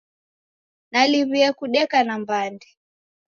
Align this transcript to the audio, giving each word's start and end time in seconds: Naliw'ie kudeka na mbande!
Naliw'ie 0.91 1.49
kudeka 1.57 1.97
na 2.03 2.15
mbande! 2.21 2.67